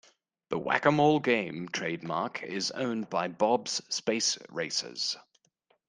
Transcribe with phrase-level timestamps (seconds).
[0.49, 5.15] The Whac-A-Mole game trademark is owned by Bob's Space Racers.